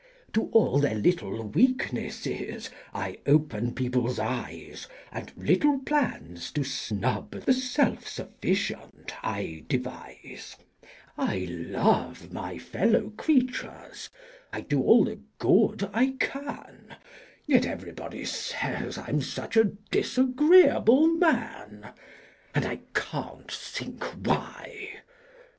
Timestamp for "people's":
3.75-4.17